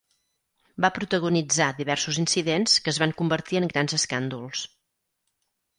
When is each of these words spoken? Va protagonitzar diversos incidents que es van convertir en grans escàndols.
Va 0.85 0.89
protagonitzar 0.95 1.67
diversos 1.81 2.19
incidents 2.23 2.81
que 2.87 2.93
es 2.95 3.01
van 3.05 3.15
convertir 3.21 3.61
en 3.63 3.73
grans 3.75 3.99
escàndols. 4.01 4.67